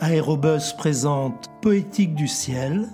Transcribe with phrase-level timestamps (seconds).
[0.00, 2.88] Aérobus présente Poétique du ciel,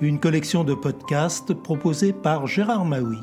[0.00, 3.18] une collection de podcasts proposée par Gérard Maui.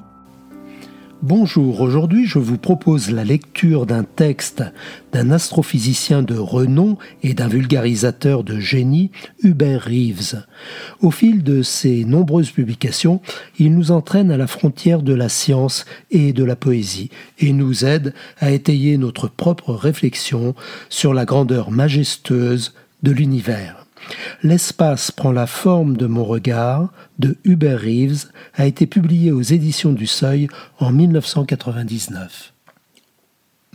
[1.24, 4.64] Bonjour, aujourd'hui je vous propose la lecture d'un texte
[5.12, 9.10] d'un astrophysicien de renom et d'un vulgarisateur de génie,
[9.42, 10.46] Hubert Reeves.
[11.02, 13.20] Au fil de ses nombreuses publications,
[13.58, 17.84] il nous entraîne à la frontière de la science et de la poésie et nous
[17.84, 20.54] aide à étayer notre propre réflexion
[20.90, 23.88] sur la grandeur majestueuse de l'univers.
[24.44, 29.94] L'espace prend la forme de mon regard de Hubert Reeves a été publié aux éditions
[29.94, 30.48] du Seuil
[30.80, 32.54] en 1999.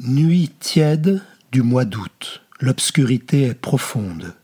[0.05, 2.43] Nuit tiède du mois d'août.
[2.61, 4.35] L'obscurité est profonde.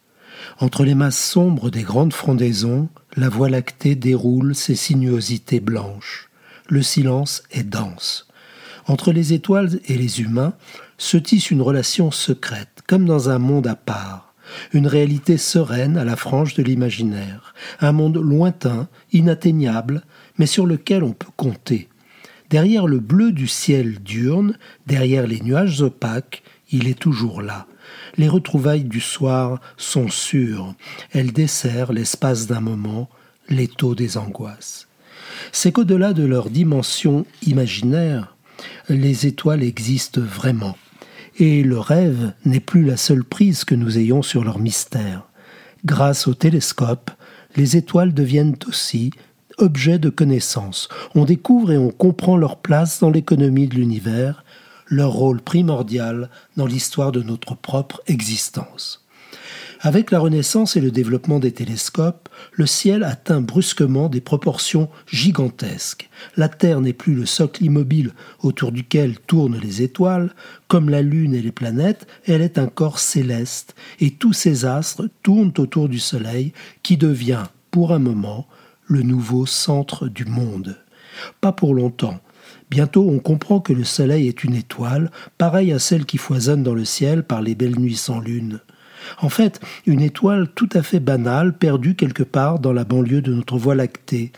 [0.61, 6.29] Entre les masses sombres des grandes frondaisons, la voie lactée déroule ses sinuosités blanches.
[6.69, 8.29] Le silence est dense.
[8.87, 10.55] Entre les étoiles et les humains
[10.97, 14.28] se tisse une relation secrète, comme dans un monde à part
[14.73, 20.03] une réalité sereine à la frange de l'imaginaire, un monde lointain, inatteignable,
[20.39, 21.89] mais sur lequel on peut compter.
[22.51, 27.67] Derrière le bleu du ciel diurne, derrière les nuages opaques, il est toujours là.
[28.17, 30.75] Les retrouvailles du soir sont sûres,
[31.13, 33.09] elles desserrent l'espace d'un moment,
[33.49, 34.89] l'étau des angoisses.
[35.53, 38.37] C'est qu'au-delà de leur dimension imaginaire,
[38.89, 40.77] les étoiles existent vraiment
[41.39, 45.29] et le rêve n'est plus la seule prise que nous ayons sur leur mystère.
[45.85, 47.11] Grâce au télescope,
[47.57, 49.13] les étoiles deviennent aussi
[49.59, 50.89] objets de connaissance.
[51.15, 54.45] On découvre et on comprend leur place dans l'économie de l'univers,
[54.87, 59.05] leur rôle primordial dans l'histoire de notre propre existence.
[59.81, 66.11] Avec la Renaissance et le développement des télescopes, le ciel atteint brusquement des proportions gigantesques.
[66.37, 70.35] La Terre n'est plus le socle immobile autour duquel tournent les étoiles,
[70.67, 75.09] comme la Lune et les planètes, elle est un corps céleste, et tous ces astres
[75.23, 76.53] tournent autour du Soleil,
[76.83, 78.49] qui devient, pour un moment,
[78.85, 80.77] le nouveau centre du monde.
[81.41, 82.19] Pas pour longtemps.
[82.69, 86.75] Bientôt on comprend que le Soleil est une étoile, pareille à celle qui foisonne dans
[86.75, 88.59] le ciel par les belles nuits sans lune.
[89.21, 93.33] En fait, une étoile tout à fait banale, perdue quelque part dans la banlieue de
[93.33, 94.33] notre Voie lactée.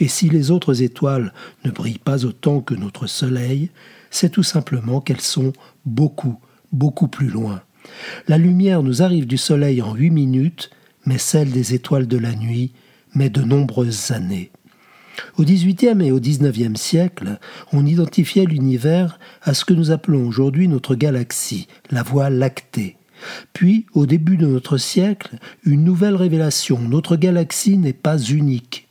[0.00, 1.32] Et si les autres étoiles
[1.64, 3.70] ne brillent pas autant que notre Soleil,
[4.10, 5.52] c'est tout simplement qu'elles sont
[5.84, 6.38] beaucoup,
[6.72, 7.62] beaucoup plus loin.
[8.28, 10.70] La lumière nous arrive du Soleil en huit minutes,
[11.04, 12.72] mais celle des étoiles de la nuit
[13.14, 14.50] met de nombreuses années.
[15.36, 17.38] Au XVIIIe et au XIXe siècle,
[17.72, 22.96] on identifiait l'univers à ce que nous appelons aujourd'hui notre galaxie, la Voie lactée.
[23.52, 26.78] Puis, au début de notre siècle, une nouvelle révélation.
[26.78, 28.88] Notre galaxie n'est pas unique.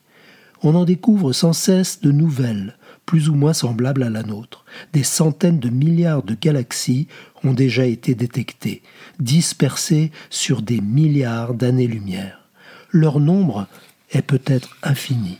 [0.63, 4.63] On en découvre sans cesse de nouvelles, plus ou moins semblables à la nôtre.
[4.93, 7.07] Des centaines de milliards de galaxies
[7.43, 8.83] ont déjà été détectées,
[9.19, 12.47] dispersées sur des milliards d'années-lumière.
[12.91, 13.67] Leur nombre
[14.11, 15.39] est peut-être infini.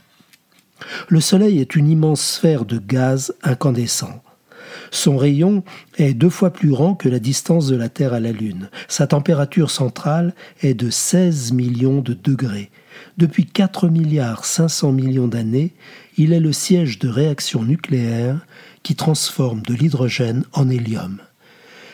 [1.10, 4.24] Le Soleil est une immense sphère de gaz incandescent.
[4.92, 5.64] Son rayon
[5.98, 8.70] est deux fois plus grand que la distance de la Terre à la Lune.
[8.88, 12.72] Sa température centrale est de 16 millions de degrés.
[13.18, 15.74] Depuis 4 milliards 500 millions d'années,
[16.18, 18.46] il est le siège de réactions nucléaires
[18.84, 21.20] qui transforment de l'hydrogène en hélium.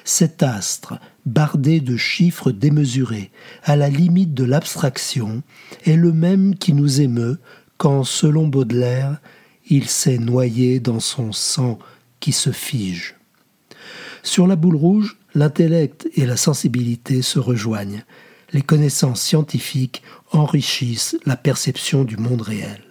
[0.04, 3.30] Cet astre, bardé de chiffres démesurés,
[3.64, 5.44] à la limite de l'abstraction,
[5.86, 7.40] est le même qui nous émeut
[7.78, 9.18] quand, selon Baudelaire,
[9.70, 11.78] il s'est noyé dans son sang
[12.20, 13.16] qui se fige.
[14.24, 18.04] Sur la boule rouge, l'intellect et la sensibilité se rejoignent.
[18.54, 22.82] Les connaissances scientifiques enrichissent la perception du monde réel.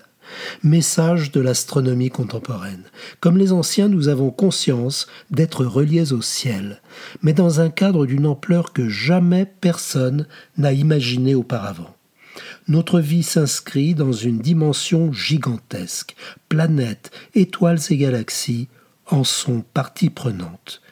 [0.63, 2.85] Message de l'astronomie contemporaine.
[3.21, 6.83] Comme les anciens, nous avons conscience d'être reliés au ciel,
[7.23, 10.27] mais dans un cadre d'une ampleur que jamais personne
[10.59, 11.95] n'a imaginé auparavant.
[12.69, 16.17] Notre vie s'inscrit dans une dimension gigantesque.
[16.49, 18.69] Planètes, étoiles et galaxies
[19.09, 20.83] en sont partie prenante.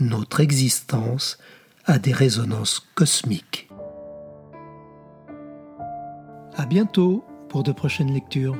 [0.00, 1.38] Notre existence
[1.84, 3.68] a des résonances cosmiques.
[6.56, 8.56] À bientôt pour de prochaines lectures.